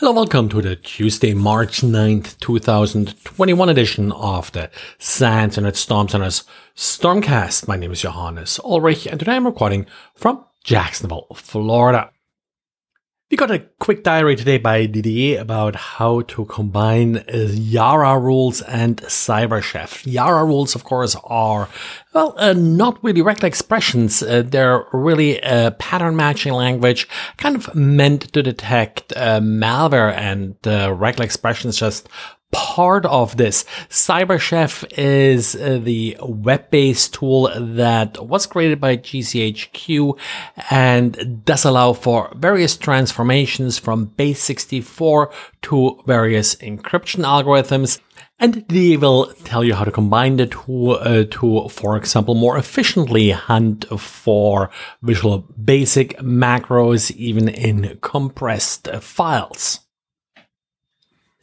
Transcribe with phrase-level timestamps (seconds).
[0.00, 6.44] Hello, welcome to the Tuesday, March 9th, 2021 edition of the SANS Internet Storm Center's
[6.76, 7.66] Stormcast.
[7.66, 12.12] My name is Johannes Ulrich and today I'm recording from Jacksonville, Florida.
[13.30, 18.62] We got a quick diary today by Didier about how to combine uh, Yara rules
[18.62, 20.10] and CyberChef.
[20.10, 21.68] Yara rules, of course, are,
[22.14, 24.22] well, uh, not really regular expressions.
[24.22, 30.56] Uh, they're really a pattern matching language, kind of meant to detect uh, malware and
[30.66, 32.08] uh, regular expressions just
[32.50, 33.64] part of this.
[33.88, 40.18] CyberChef is uh, the web-based tool that was created by GCHQ
[40.70, 45.30] and does allow for various transformations from base 64
[45.62, 48.00] to various encryption algorithms.
[48.40, 52.56] And they will tell you how to combine the two uh, to, for example, more
[52.56, 54.70] efficiently hunt for
[55.02, 59.80] Visual Basic macros, even in compressed files.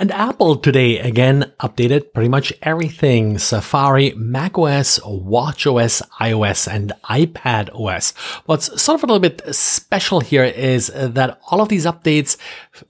[0.00, 8.12] And Apple today again updated pretty much everything Safari, macOS, watchOS, iOS, and iPad OS.
[8.46, 12.36] What's sort of a little bit special here is that all of these updates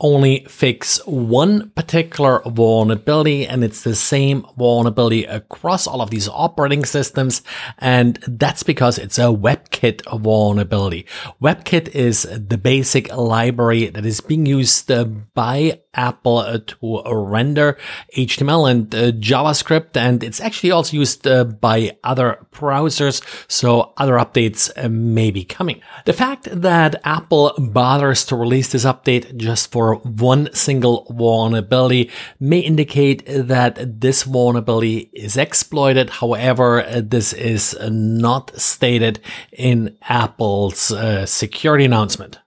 [0.00, 6.84] only fix one particular vulnerability and it's the same vulnerability across all of these operating
[6.84, 7.42] systems.
[7.78, 11.06] And that's because it's a WebKit vulnerability.
[11.40, 17.76] WebKit is the basic library that is being used uh, by Apple uh, to render
[18.16, 19.96] HTML and uh, JavaScript.
[19.96, 23.22] And it's actually also used uh, by other browsers.
[23.48, 25.80] So other updates may be coming.
[26.04, 32.10] The fact that Apple bothers to release this update just for one single vulnerability
[32.40, 36.10] may indicate that this vulnerability is exploited.
[36.10, 39.20] However, this is not stated
[39.52, 42.38] in Apple's uh, security announcement.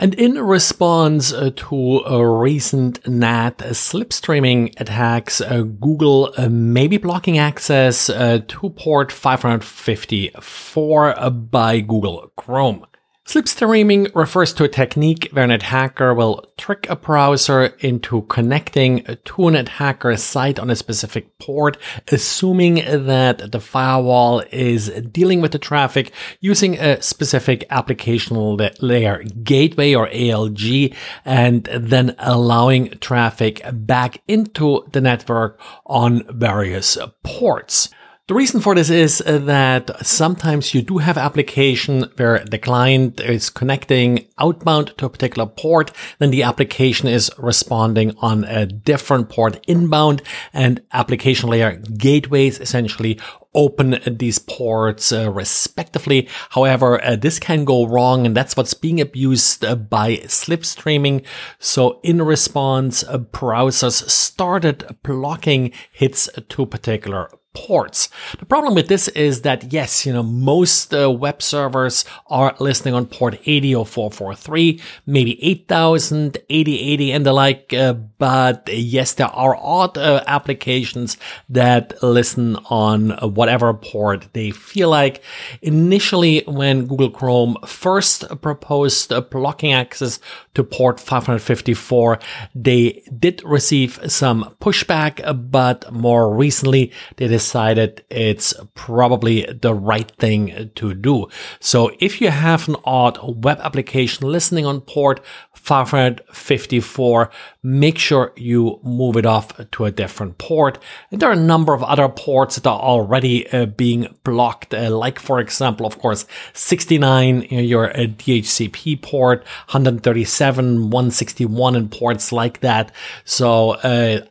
[0.00, 7.36] And in response uh, to recent NAT slipstreaming attacks, uh, Google uh, may be blocking
[7.36, 12.86] access to port 554 by Google Chrome.
[13.26, 19.46] Slipstreaming refers to a technique where an attacker will trick a browser into connecting to
[19.46, 21.76] an attacker's site on a specific port,
[22.08, 29.94] assuming that the firewall is dealing with the traffic using a specific application layer gateway
[29.94, 30.92] or ALG,
[31.24, 37.90] and then allowing traffic back into the network on various ports.
[38.30, 43.18] The reason for this is uh, that sometimes you do have application where the client
[43.18, 49.30] is connecting outbound to a particular port, then the application is responding on a different
[49.30, 53.18] port inbound and application layer gateways essentially
[53.54, 56.28] open these ports uh, respectively.
[56.50, 61.24] However, uh, this can go wrong and that's what's being abused uh, by slipstreaming.
[61.58, 68.08] So in response, uh, browsers started blocking hits to particular ports.
[68.38, 72.94] The problem with this is that yes, you know, most uh, web servers are listening
[72.94, 79.14] on port 80 or 443, maybe 8000, 8080 and the like, uh, but uh, yes,
[79.14, 81.16] there are odd uh, applications
[81.48, 85.22] that listen on whatever port they feel like.
[85.62, 90.20] Initially, when Google Chrome first proposed blocking access
[90.54, 92.18] to port 554,
[92.54, 95.14] they did receive some pushback,
[95.50, 101.26] but more recently, they decided it's probably the right thing to do.
[101.60, 105.18] So if you have an odd web application listening on port
[105.54, 107.30] 554,
[107.62, 110.78] make sure you move it off to a different port.
[111.10, 114.90] And there are a number of other ports that are already uh, being blocked, uh,
[114.90, 122.32] like for example, of course, 69, you your uh, DHCP port, 137, 161 and ports
[122.32, 122.92] like that.
[123.24, 123.76] So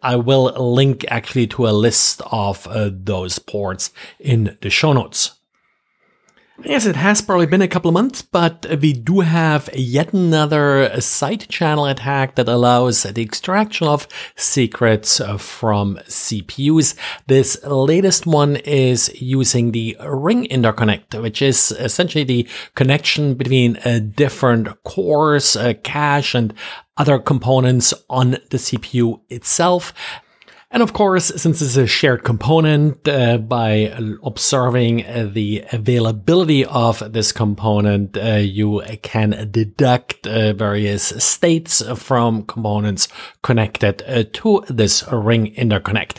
[0.04, 2.68] I will link actually to a list of
[3.06, 5.39] those ports in the show notes.
[6.66, 11.00] Yes, it has probably been a couple of months, but we do have yet another
[11.00, 16.95] side channel attack that allows the extraction of secrets from CPUs.
[17.28, 24.00] This latest one is using the ring interconnect, which is essentially the connection between uh,
[24.00, 26.54] different cores, uh, cache, and
[26.98, 29.94] other components on the CPU itself.
[30.71, 33.92] And of course, since it's a shared component, uh, by
[34.24, 42.44] observing uh, the availability of this component, uh, you can deduct uh, various states from
[42.44, 43.07] components
[43.42, 46.18] connected uh, to this ring interconnect.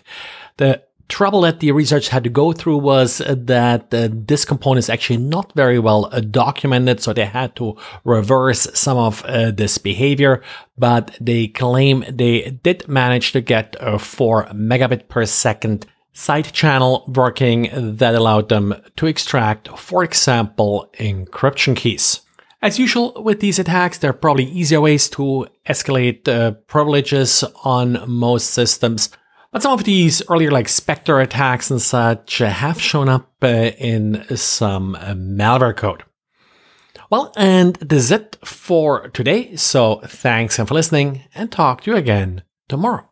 [0.57, 4.89] The trouble that the research had to go through was that uh, this component is
[4.89, 9.77] actually not very well uh, documented, so they had to reverse some of uh, this
[9.77, 10.43] behavior.
[10.79, 17.05] But they claim they did manage to get a 4 megabit per second side channel
[17.15, 22.21] working that allowed them to extract, for example, encryption keys.
[22.63, 28.05] As usual with these attacks, there are probably easier ways to escalate uh, privileges on
[28.07, 29.09] most systems.
[29.53, 34.25] But some of these earlier, like Spectre attacks and such, have shown up uh, in
[34.37, 36.05] some uh, malware code.
[37.11, 39.57] Well, and that's it for today.
[39.57, 43.10] So thanks for listening and talk to you again tomorrow.